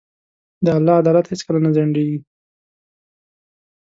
[0.65, 2.17] د الله عدالت هیڅکله نه ځنډېږي.